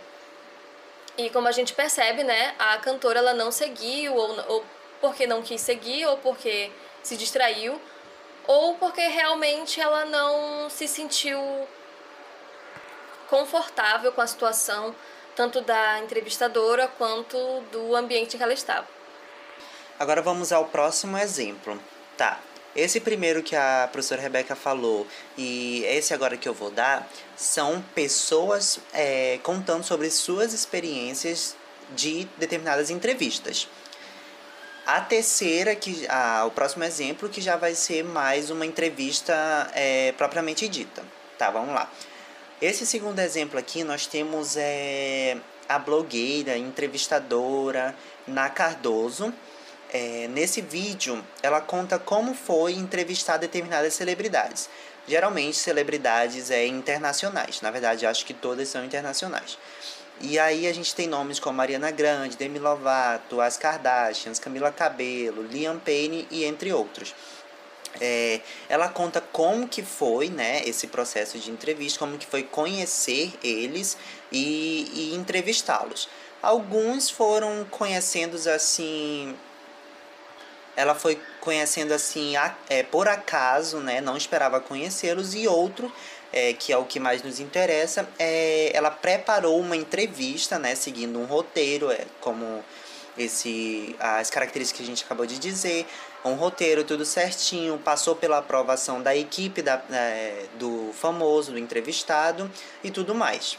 E 1.17 1.29
como 1.31 1.47
a 1.47 1.53
gente 1.53 1.75
percebe, 1.75 2.25
né, 2.25 2.55
a 2.59 2.79
cantora 2.79 3.19
ela 3.19 3.35
não 3.35 3.53
seguiu, 3.53 4.15
ou, 4.15 4.45
ou 4.49 4.65
porque 5.01 5.27
não 5.27 5.43
quis 5.43 5.61
seguir, 5.61 6.07
ou 6.07 6.17
porque 6.19 6.71
se 7.03 7.17
distraiu, 7.17 7.81
ou 8.47 8.75
porque 8.77 9.01
realmente 9.03 9.81
ela 9.81 10.05
não 10.05 10.71
se 10.71 10.89
sentiu 10.89 11.39
confortável 13.29 14.13
com 14.13 14.21
a 14.21 14.27
situação, 14.27 14.95
tanto 15.35 15.61
da 15.61 15.99
entrevistadora 16.01 16.89
quanto 16.99 17.37
do 17.73 17.97
ambiente 17.97 18.35
em 18.35 18.39
que 18.39 18.43
ela 18.43 18.53
estava. 18.53 18.87
Agora 19.99 20.21
vamos 20.21 20.53
ao 20.53 20.67
próximo 20.67 21.17
exemplo. 21.17 21.81
Tá, 22.17 22.39
esse 22.75 23.01
primeiro 23.01 23.43
que 23.43 23.55
a 23.55 23.89
professora 23.91 24.21
Rebeca 24.23 24.57
falou 24.57 25.07
e 25.37 25.85
esse 25.85 26.15
agora 26.15 26.37
que 26.37 26.49
eu 26.49 26.55
vou 26.55 26.71
dar 26.71 27.09
são 27.37 27.83
pessoas 27.95 28.81
é, 28.95 29.39
contando 29.43 29.85
sobre 29.85 30.11
suas 30.11 30.53
experiências 30.53 31.55
de 31.95 32.27
determinadas 32.39 32.91
entrevistas. 32.91 33.69
A 34.85 35.01
terceira, 35.01 35.77
que 35.77 36.07
o 36.45 36.51
próximo 36.51 36.83
exemplo, 36.83 37.29
que 37.29 37.41
já 37.41 37.57
vai 37.57 37.75
ser 37.75 38.03
mais 38.03 38.51
uma 38.51 38.67
entrevista 38.67 39.71
é, 39.75 40.13
propriamente 40.13 40.67
dita. 40.67 41.05
Tá, 41.39 41.51
vamos 41.51 41.73
lá. 41.75 41.89
Esse 42.61 42.85
segundo 42.85 43.19
exemplo 43.21 43.59
aqui, 43.59 43.85
nós 43.85 44.07
temos 44.07 44.57
é, 44.57 45.37
a 45.69 45.79
blogueira, 45.79 46.57
entrevistadora 46.57 47.95
Na 48.27 48.49
Cardoso, 48.49 49.33
é, 49.93 50.27
nesse 50.29 50.61
vídeo, 50.63 51.23
ela 51.43 51.61
conta 51.61 51.99
como 51.99 52.35
foi 52.35 52.73
entrevistar 52.73 53.37
determinadas 53.37 53.93
celebridades. 53.93 54.69
Geralmente, 55.07 55.57
celebridades 55.57 56.51
é, 56.51 56.67
internacionais. 56.67 57.61
Na 57.61 57.71
verdade, 57.71 58.07
acho 58.07 58.25
que 58.25 58.33
todas 58.33 58.69
são 58.69 58.85
internacionais. 58.85 59.59
E 60.21 60.39
aí 60.39 60.67
a 60.67 60.73
gente 60.73 60.95
tem 60.95 61.07
nomes 61.07 61.41
como 61.41 61.57
Mariana 61.57 61.91
Grande, 61.91 62.37
Demi 62.37 62.59
Lovato, 62.59 63.41
As 63.41 63.59
Kardashians, 63.59 64.39
Camila 64.39 64.71
Cabello, 64.71 65.43
Liam 65.43 65.79
Payne 65.79 66.27
e 66.31 66.45
entre 66.45 66.73
outros. 66.73 67.15
É, 68.01 68.41
ela 68.69 68.89
conta 68.89 69.21
como 69.21 69.69
que 69.69 69.83
foi 69.83 70.29
né, 70.31 70.63
esse 70.65 70.87
processo 70.87 71.39
de 71.39 71.51
entrevista, 71.51 71.99
como 71.99 72.17
que 72.17 72.27
foi 72.27 72.43
conhecer 72.45 73.35
eles 73.43 73.99
e, 74.31 74.91
e 74.95 75.15
entrevistá-los. 75.15 76.09
Alguns 76.41 77.11
foram 77.11 77.67
conhecendo 77.71 78.37
assim 78.49 79.37
ela 80.77 80.95
foi 80.95 81.21
conhecendo 81.41 81.93
assim 81.93 82.35
é, 82.69 82.83
por 82.83 83.09
acaso, 83.09 83.79
né? 83.79 84.01
Não 84.01 84.17
esperava 84.17 84.61
conhecê-los 84.61 85.35
e 85.35 85.47
outro 85.47 85.93
é, 86.33 86.55
que 86.55 86.73
é 86.73 86.79
o 86.79 86.85
que 86.85 86.99
mais 86.99 87.23
nos 87.23 87.39
interessa, 87.39 88.09
é, 88.19 88.71
ela 88.75 88.91
preparou 88.91 89.61
uma 89.61 89.77
entrevista, 89.77 90.59
né? 90.59 90.75
Seguindo 90.75 91.19
um 91.19 91.27
roteiro, 91.27 91.91
é, 91.91 92.07
como 92.21 92.65
esse 93.19 93.95
as 94.01 94.31
características 94.31 94.79
que 94.79 94.83
a 94.83 94.87
gente 94.87 95.05
acabou 95.05 95.27
de 95.27 95.39
dizer, 95.39 95.87
um 96.25 96.35
roteiro 96.35 96.83
tudo 96.85 97.05
certinho, 97.05 97.79
passou 97.79 98.17
pela 98.17 98.39
aprovação 98.39 99.03
da 99.03 99.15
equipe 99.15 99.61
da, 99.61 99.83
é, 99.91 100.47
do 100.59 100.91
famoso, 100.95 101.53
do 101.53 101.59
entrevistado 101.59 102.51
e 102.83 102.91
tudo 102.91 103.15
mais. 103.15 103.59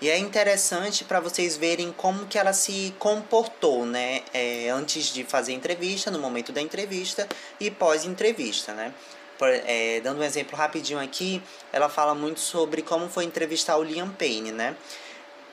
E 0.00 0.08
é 0.08 0.16
interessante 0.16 1.04
para 1.04 1.18
vocês 1.18 1.56
verem 1.56 1.90
como 1.90 2.26
que 2.26 2.38
ela 2.38 2.52
se 2.52 2.94
comportou, 3.00 3.84
né? 3.84 4.22
É, 4.32 4.68
antes 4.68 5.12
de 5.12 5.24
fazer 5.24 5.52
entrevista, 5.52 6.08
no 6.08 6.20
momento 6.20 6.52
da 6.52 6.60
entrevista 6.60 7.28
e 7.58 7.68
pós-entrevista, 7.68 8.72
né? 8.74 8.94
Por, 9.36 9.48
é, 9.48 10.00
dando 10.00 10.20
um 10.20 10.22
exemplo 10.22 10.56
rapidinho 10.56 11.00
aqui, 11.00 11.42
ela 11.72 11.88
fala 11.88 12.14
muito 12.14 12.38
sobre 12.38 12.82
como 12.82 13.08
foi 13.08 13.24
entrevistar 13.24 13.76
o 13.76 13.82
Liam 13.82 14.08
Payne, 14.10 14.52
né? 14.52 14.76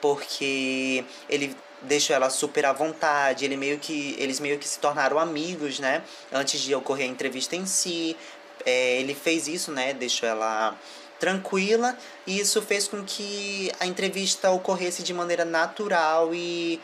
Porque 0.00 1.04
ele 1.28 1.56
deixou 1.82 2.14
ela 2.14 2.30
super 2.30 2.66
à 2.66 2.72
vontade, 2.72 3.44
ele 3.44 3.56
meio 3.56 3.78
que, 3.80 4.14
eles 4.16 4.38
meio 4.38 4.58
que 4.58 4.68
se 4.68 4.78
tornaram 4.78 5.18
amigos, 5.18 5.80
né? 5.80 6.04
Antes 6.32 6.60
de 6.60 6.72
ocorrer 6.72 7.08
a 7.08 7.10
entrevista 7.10 7.56
em 7.56 7.66
si. 7.66 8.16
É, 8.64 9.00
ele 9.00 9.14
fez 9.14 9.48
isso, 9.48 9.72
né? 9.72 9.92
Deixou 9.92 10.28
ela 10.28 10.76
tranquila 11.18 11.96
e 12.26 12.38
isso 12.38 12.60
fez 12.62 12.86
com 12.86 13.04
que 13.04 13.72
a 13.80 13.86
entrevista 13.86 14.50
ocorresse 14.50 15.02
de 15.02 15.12
maneira 15.12 15.44
natural 15.44 16.34
e, 16.34 16.80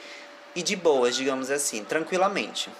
e 0.54 0.62
de 0.62 0.76
boas, 0.76 1.14
digamos 1.14 1.50
assim, 1.50 1.84
tranquilamente. 1.84 2.70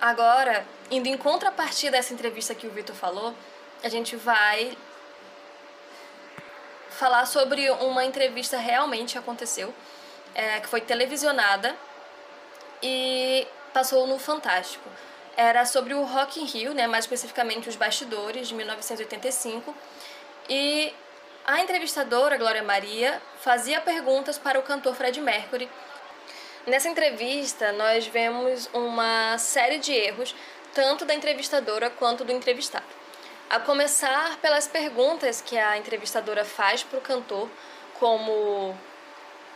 Agora, 0.00 0.64
indo 0.90 1.08
em 1.08 1.16
contrapartida 1.16 1.92
dessa 1.92 2.14
entrevista 2.14 2.54
que 2.54 2.66
o 2.66 2.70
Vitor 2.70 2.96
falou, 2.96 3.34
a 3.82 3.88
gente 3.88 4.16
vai 4.16 4.76
falar 6.88 7.26
sobre 7.26 7.70
uma 7.70 8.04
entrevista 8.04 8.58
realmente 8.58 9.18
aconteceu, 9.18 9.74
é, 10.34 10.60
que 10.60 10.68
foi 10.68 10.80
televisionada 10.80 11.76
e 12.82 13.46
passou 13.72 14.06
no 14.06 14.18
Fantástico 14.18 14.88
era 15.40 15.64
sobre 15.64 15.94
o 15.94 16.04
Rock 16.04 16.38
in 16.38 16.44
Rio, 16.44 16.74
né, 16.74 16.86
mais 16.86 17.04
especificamente 17.06 17.66
os 17.66 17.74
bastidores 17.74 18.48
de 18.48 18.54
1985. 18.54 19.74
E 20.50 20.92
a 21.46 21.60
entrevistadora 21.62 22.36
Glória 22.36 22.62
Maria 22.62 23.22
fazia 23.40 23.80
perguntas 23.80 24.36
para 24.36 24.58
o 24.58 24.62
cantor 24.62 24.94
Fred 24.94 25.18
Mercury. 25.18 25.66
Nessa 26.66 26.90
entrevista, 26.90 27.72
nós 27.72 28.06
vemos 28.06 28.68
uma 28.74 29.38
série 29.38 29.78
de 29.78 29.94
erros, 29.94 30.34
tanto 30.74 31.06
da 31.06 31.14
entrevistadora 31.14 31.88
quanto 31.88 32.22
do 32.22 32.32
entrevistado. 32.32 32.84
A 33.48 33.58
começar 33.58 34.36
pelas 34.42 34.68
perguntas 34.68 35.40
que 35.40 35.56
a 35.56 35.78
entrevistadora 35.78 36.44
faz 36.44 36.82
para 36.82 36.98
o 36.98 37.02
cantor, 37.02 37.48
como 37.98 38.76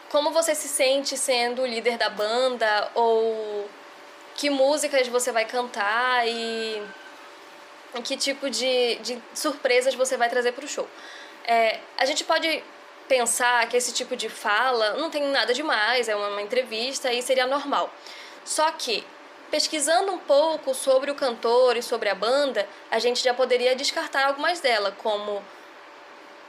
como 0.08 0.30
você 0.30 0.54
se 0.54 0.68
sente 0.68 1.18
sendo 1.18 1.62
o 1.62 1.66
líder 1.66 1.98
da 1.98 2.08
banda 2.08 2.90
ou 2.94 3.68
que 4.36 4.50
músicas 4.50 5.06
você 5.08 5.30
vai 5.32 5.44
cantar 5.44 6.26
e 6.26 6.82
que 8.02 8.16
tipo 8.16 8.50
de, 8.50 8.96
de 8.96 9.22
surpresas 9.34 9.94
você 9.94 10.16
vai 10.16 10.28
trazer 10.28 10.52
para 10.52 10.64
o 10.64 10.68
show. 10.68 10.88
É, 11.44 11.78
a 11.96 12.04
gente 12.04 12.24
pode 12.24 12.62
pensar 13.08 13.68
que 13.68 13.76
esse 13.76 13.92
tipo 13.92 14.16
de 14.16 14.28
fala 14.28 14.94
não 14.94 15.10
tem 15.10 15.22
nada 15.28 15.52
demais, 15.52 16.08
é 16.08 16.16
uma, 16.16 16.42
entrevista 16.42 17.12
e 17.12 17.22
seria 17.22 17.46
normal. 17.46 17.92
Só 18.44 18.70
que 18.72 19.04
pesquisando 19.50 20.12
um 20.12 20.18
pouco 20.18 20.74
sobre 20.74 21.10
o 21.10 21.14
cantor 21.14 21.76
e 21.76 21.82
sobre 21.82 22.08
a 22.08 22.14
banda, 22.14 22.66
a 22.90 22.98
gente 22.98 23.22
já 23.22 23.32
poderia 23.32 23.76
descartar 23.76 24.26
algumas 24.26 24.58
delas, 24.58 24.94
como 24.98 25.44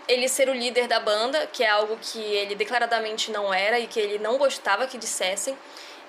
ele 0.08 0.28
ser 0.28 0.50
o 0.50 0.54
líder 0.54 0.88
da 0.88 1.00
banda, 1.00 1.48
que 1.48 1.64
é 1.64 1.70
algo 1.70 1.98
que 2.02 2.20
ele 2.20 2.56
declaradamente 2.56 3.32
não 3.32 3.54
era 3.54 3.80
e 3.80 3.88
que 3.88 4.00
ele 4.00 4.18
não 4.18 4.38
gostava 4.38 4.88
que 4.88 4.98
dissessem. 4.98 5.58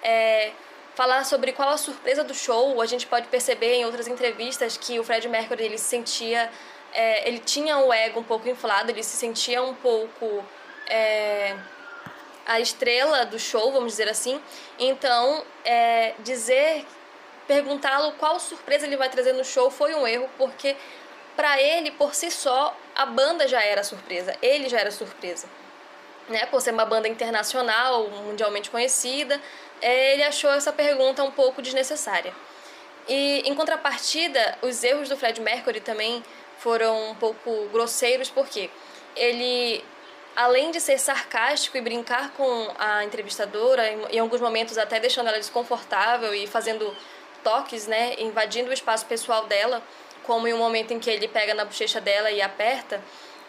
É, 0.02 0.52
falar 0.96 1.24
sobre 1.24 1.52
qual 1.52 1.68
a 1.68 1.76
surpresa 1.76 2.24
do 2.24 2.34
show, 2.34 2.80
a 2.80 2.86
gente 2.86 3.06
pode 3.06 3.28
perceber 3.28 3.74
em 3.74 3.84
outras 3.84 4.08
entrevistas 4.08 4.78
que 4.78 4.98
o 4.98 5.04
Fred 5.04 5.28
Mercury 5.28 5.64
ele 5.64 5.78
se 5.78 5.84
sentia, 5.84 6.50
é, 6.94 7.28
ele 7.28 7.38
tinha 7.38 7.78
o 7.78 7.92
ego 7.92 8.20
um 8.20 8.24
pouco 8.24 8.48
inflado, 8.48 8.90
ele 8.90 9.02
se 9.02 9.14
sentia 9.14 9.62
um 9.62 9.74
pouco 9.74 10.42
é, 10.88 11.54
a 12.46 12.58
estrela 12.60 13.26
do 13.26 13.38
show, 13.38 13.70
vamos 13.70 13.92
dizer 13.92 14.08
assim. 14.08 14.40
Então, 14.78 15.44
é, 15.66 16.14
dizer, 16.20 16.86
perguntá-lo 17.46 18.12
qual 18.12 18.40
surpresa 18.40 18.86
ele 18.86 18.96
vai 18.96 19.10
trazer 19.10 19.34
no 19.34 19.44
show 19.44 19.70
foi 19.70 19.94
um 19.94 20.06
erro, 20.06 20.30
porque 20.38 20.74
para 21.36 21.60
ele, 21.60 21.90
por 21.90 22.14
si 22.14 22.30
só, 22.30 22.74
a 22.94 23.04
banda 23.04 23.46
já 23.46 23.62
era 23.62 23.84
surpresa, 23.84 24.34
ele 24.40 24.70
já 24.70 24.80
era 24.80 24.90
surpresa. 24.90 25.46
Né, 26.28 26.44
por 26.46 26.60
ser 26.60 26.72
uma 26.72 26.84
banda 26.84 27.06
internacional, 27.06 28.08
mundialmente 28.08 28.68
conhecida, 28.68 29.40
é, 29.80 30.14
ele 30.14 30.24
achou 30.24 30.50
essa 30.50 30.72
pergunta 30.72 31.22
um 31.22 31.30
pouco 31.30 31.62
desnecessária. 31.62 32.34
E 33.08 33.42
em 33.44 33.54
contrapartida, 33.54 34.58
os 34.62 34.82
erros 34.82 35.08
do 35.08 35.16
Fred 35.16 35.40
Mercury 35.40 35.80
também 35.80 36.24
foram 36.58 37.10
um 37.10 37.14
pouco 37.14 37.68
grosseiros, 37.72 38.28
porque 38.28 38.68
ele, 39.14 39.84
além 40.34 40.70
de 40.70 40.80
ser 40.80 40.98
sarcástico 40.98 41.76
e 41.76 41.80
brincar 41.80 42.32
com 42.32 42.74
a 42.78 43.04
entrevistadora, 43.04 43.88
em, 44.10 44.18
alguns 44.18 44.40
momentos 44.40 44.76
até 44.76 44.98
deixando 44.98 45.28
ela 45.28 45.38
desconfortável 45.38 46.34
e 46.34 46.46
fazendo 46.46 46.94
toques, 47.44 47.86
né, 47.86 48.16
invadindo 48.18 48.70
o 48.70 48.72
espaço 48.72 49.06
pessoal 49.06 49.46
dela, 49.46 49.80
como 50.24 50.48
em 50.48 50.52
um 50.52 50.58
momento 50.58 50.92
em 50.92 50.98
que 50.98 51.08
ele 51.08 51.28
pega 51.28 51.54
na 51.54 51.64
bochecha 51.64 52.00
dela 52.00 52.30
e 52.32 52.42
aperta, 52.42 53.00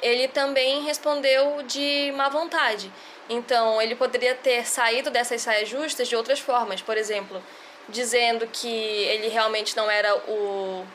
ele 0.01 0.27
também 0.27 0.83
respondeu 0.83 1.63
de 1.63 2.11
má 2.15 2.29
vontade. 2.29 2.91
Então, 3.29 3.81
ele 3.81 3.95
poderia 3.95 4.35
ter 4.35 4.65
saído 4.65 5.09
dessas 5.09 5.41
saias 5.41 5.67
justas 5.67 6.07
de 6.07 6.15
outras 6.15 6.39
formas, 6.39 6.81
por 6.81 6.97
exemplo, 6.97 7.43
dizendo 7.89 8.47
que 8.47 8.67
ele 8.67 9.27
realmente 9.27 9.75
não 9.75 9.89
era 9.89 10.15
o, 10.29 10.85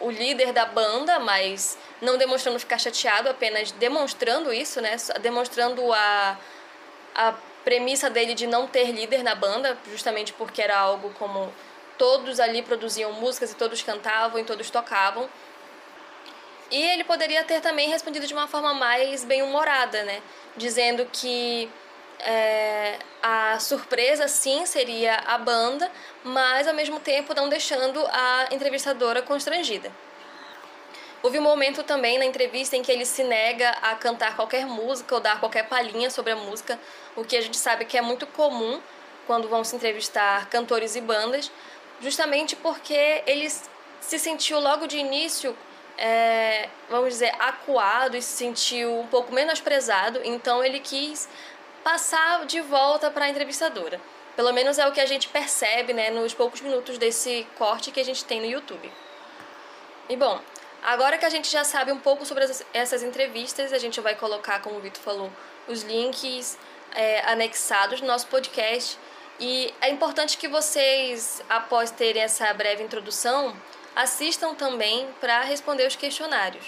o 0.00 0.10
líder 0.10 0.52
da 0.52 0.66
banda, 0.66 1.18
mas 1.20 1.78
não 2.00 2.18
demonstrando 2.18 2.58
ficar 2.58 2.78
chateado, 2.78 3.28
apenas 3.28 3.70
demonstrando 3.72 4.52
isso, 4.52 4.80
né? 4.80 4.96
Demonstrando 5.20 5.92
a, 5.92 6.38
a 7.14 7.34
premissa 7.64 8.10
dele 8.10 8.34
de 8.34 8.46
não 8.46 8.66
ter 8.66 8.90
líder 8.90 9.22
na 9.22 9.34
banda, 9.34 9.78
justamente 9.90 10.32
porque 10.32 10.60
era 10.60 10.76
algo 10.76 11.10
como 11.18 11.52
todos 11.96 12.40
ali 12.40 12.62
produziam 12.62 13.12
músicas 13.12 13.52
e 13.52 13.56
todos 13.56 13.82
cantavam 13.82 14.40
e 14.40 14.44
todos 14.44 14.70
tocavam. 14.70 15.28
E 16.70 16.82
ele 16.82 17.04
poderia 17.04 17.44
ter 17.44 17.60
também 17.60 17.88
respondido 17.88 18.26
de 18.26 18.34
uma 18.34 18.48
forma 18.48 18.74
mais 18.74 19.24
bem-humorada, 19.24 20.02
né? 20.02 20.22
Dizendo 20.56 21.06
que 21.12 21.70
é, 22.20 22.98
a 23.22 23.58
surpresa 23.60 24.26
sim 24.28 24.64
seria 24.66 25.16
a 25.26 25.38
banda, 25.38 25.90
mas 26.22 26.66
ao 26.66 26.74
mesmo 26.74 26.98
tempo 27.00 27.34
não 27.34 27.48
deixando 27.48 28.04
a 28.06 28.48
entrevistadora 28.50 29.22
constrangida. 29.22 29.92
Houve 31.22 31.38
um 31.38 31.42
momento 31.42 31.82
também 31.82 32.18
na 32.18 32.24
entrevista 32.26 32.76
em 32.76 32.82
que 32.82 32.92
ele 32.92 33.06
se 33.06 33.24
nega 33.24 33.70
a 33.82 33.94
cantar 33.94 34.36
qualquer 34.36 34.66
música 34.66 35.14
ou 35.14 35.20
dar 35.20 35.40
qualquer 35.40 35.66
palhinha 35.68 36.10
sobre 36.10 36.32
a 36.32 36.36
música, 36.36 36.78
o 37.16 37.24
que 37.24 37.36
a 37.36 37.40
gente 37.40 37.56
sabe 37.56 37.86
que 37.86 37.96
é 37.96 38.02
muito 38.02 38.26
comum 38.26 38.80
quando 39.26 39.48
vão 39.48 39.64
se 39.64 39.74
entrevistar 39.74 40.50
cantores 40.50 40.96
e 40.96 41.00
bandas, 41.00 41.50
justamente 42.00 42.54
porque 42.56 43.22
ele 43.26 43.48
se 43.48 44.18
sentiu 44.18 44.60
logo 44.60 44.86
de 44.86 44.98
início 44.98 45.56
é, 45.96 46.68
vamos 46.88 47.10
dizer, 47.10 47.34
acuado 47.38 48.16
e 48.16 48.22
se 48.22 48.36
sentiu 48.36 48.98
um 48.98 49.06
pouco 49.06 49.32
menosprezado, 49.32 50.20
então 50.24 50.64
ele 50.64 50.80
quis 50.80 51.28
passar 51.82 52.46
de 52.46 52.60
volta 52.60 53.10
para 53.10 53.26
a 53.26 53.28
entrevistadora. 53.28 54.00
Pelo 54.36 54.52
menos 54.52 54.78
é 54.78 54.86
o 54.86 54.92
que 54.92 55.00
a 55.00 55.06
gente 55.06 55.28
percebe 55.28 55.92
né, 55.92 56.10
nos 56.10 56.34
poucos 56.34 56.60
minutos 56.60 56.98
desse 56.98 57.46
corte 57.56 57.92
que 57.92 58.00
a 58.00 58.04
gente 58.04 58.24
tem 58.24 58.40
no 58.40 58.46
YouTube. 58.46 58.90
E 60.08 60.16
bom, 60.16 60.40
agora 60.82 61.16
que 61.16 61.24
a 61.24 61.30
gente 61.30 61.48
já 61.48 61.62
sabe 61.62 61.92
um 61.92 61.98
pouco 61.98 62.26
sobre 62.26 62.44
essas 62.72 63.02
entrevistas, 63.02 63.72
a 63.72 63.78
gente 63.78 64.00
vai 64.00 64.16
colocar, 64.16 64.60
como 64.60 64.76
o 64.76 64.80
Vitor 64.80 65.02
falou, 65.02 65.30
os 65.68 65.82
links 65.82 66.58
é, 66.94 67.20
anexados 67.30 68.00
no 68.00 68.08
nosso 68.08 68.26
podcast. 68.26 68.98
E 69.38 69.72
é 69.80 69.88
importante 69.90 70.36
que 70.36 70.48
vocês, 70.48 71.42
após 71.48 71.90
terem 71.90 72.22
essa 72.22 72.52
breve 72.54 72.82
introdução, 72.82 73.54
assistam 73.94 74.54
também 74.54 75.08
para 75.20 75.42
responder 75.42 75.86
os 75.86 75.96
questionários. 75.96 76.64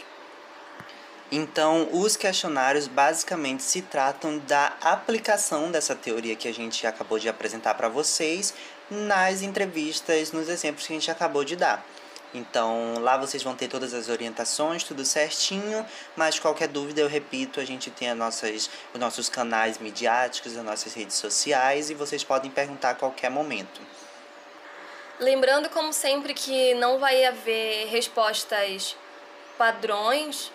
Então, 1.31 1.89
os 1.91 2.17
questionários 2.17 2.87
basicamente 2.87 3.63
se 3.63 3.83
tratam 3.83 4.39
da 4.39 4.77
aplicação 4.81 5.73
dessa 5.73 5.95
teoria 5.95 6.37
que 6.37 6.47
a 6.47 6.55
gente 6.55 6.87
acabou 6.87 7.19
de 7.19 7.29
apresentar 7.29 7.75
para 7.75 7.89
vocês 7.89 8.55
nas 8.89 9.43
entrevistas, 9.43 10.31
nos 10.31 10.49
exemplos 10.49 10.87
que 10.87 10.93
a 10.93 10.97
gente 10.97 11.11
acabou 11.11 11.43
de 11.43 11.57
dar. 11.57 11.85
Então, 12.33 12.95
lá 13.01 13.17
vocês 13.17 13.43
vão 13.43 13.57
ter 13.57 13.67
todas 13.67 13.93
as 13.93 14.09
orientações, 14.09 14.85
tudo 14.85 15.05
certinho, 15.05 15.85
mas 16.15 16.39
qualquer 16.39 16.69
dúvida, 16.69 17.01
eu 17.01 17.09
repito, 17.09 17.59
a 17.59 17.65
gente 17.65 17.91
tem 17.91 18.11
as 18.11 18.17
nossas, 18.17 18.71
os 18.93 19.01
nossos 19.01 19.29
canais 19.29 19.79
midiáticos, 19.79 20.57
as 20.57 20.65
nossas 20.65 20.95
redes 20.95 21.17
sociais 21.17 21.91
e 21.91 21.95
vocês 21.95 22.23
podem 22.23 22.51
perguntar 22.51 22.91
a 22.91 22.95
qualquer 22.95 23.31
momento. 23.31 23.81
Lembrando, 25.19 25.69
como 25.71 25.93
sempre, 25.93 26.35
que 26.35 26.75
não 26.75 26.99
vai 26.99 27.25
haver 27.25 27.87
respostas 27.87 28.97
padrões 29.57 30.53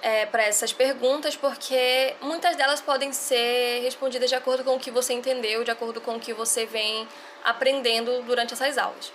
é, 0.00 0.24
para 0.26 0.44
essas 0.44 0.72
perguntas, 0.72 1.36
porque 1.36 2.14
muitas 2.20 2.56
delas 2.56 2.80
podem 2.80 3.12
ser 3.12 3.80
respondidas 3.82 4.30
de 4.30 4.34
acordo 4.34 4.64
com 4.64 4.76
o 4.76 4.80
que 4.80 4.90
você 4.90 5.12
entendeu, 5.12 5.62
de 5.62 5.70
acordo 5.70 6.00
com 6.00 6.16
o 6.16 6.20
que 6.20 6.32
você 6.32 6.64
vem 6.64 7.06
aprendendo 7.44 8.22
durante 8.22 8.54
essas 8.54 8.78
aulas. 8.78 9.12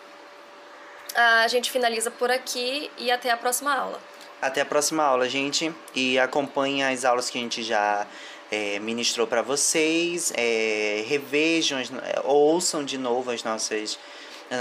A 1.15 1.47
gente 1.47 1.71
finaliza 1.71 2.10
por 2.10 2.32
aqui 2.32 2.89
e 2.97 3.12
até 3.12 3.29
a 3.29 3.38
próxima 3.38 3.73
aula. 3.75 3.99
Até 4.41 4.62
a 4.62 4.65
próxima 4.65 5.03
aula, 5.03 5.29
gente. 5.29 5.73
E 5.93 6.17
acompanhe 6.19 6.84
as 6.84 7.06
aulas 7.06 7.29
que 7.29 7.38
a 7.38 7.41
gente 7.41 7.62
já 7.62 8.08
é, 8.51 8.79
ministrou 8.79 9.27
para 9.27 9.41
vocês. 9.41 10.34
É, 10.36 11.03
revejam, 11.08 11.79
ouçam 12.23 12.84
de 12.84 12.97
novo 12.97 13.32
as 13.32 13.43
nossas 13.43 13.99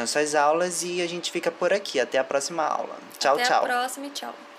nossas 0.01 0.35
aulas 0.35 0.83
e 0.83 1.03
a 1.03 1.07
gente 1.07 1.31
fica 1.31 1.51
por 1.51 1.73
aqui. 1.73 2.01
Até 2.01 2.19
a 2.19 2.25
próxima 2.25 2.65
aula. 2.65 2.97
Tchau, 3.19 3.35
Até 3.35 3.45
tchau. 3.45 3.65
Até 3.65 3.73
a 3.73 3.77
próxima 3.79 4.07
e 4.07 4.11
tchau. 4.11 4.52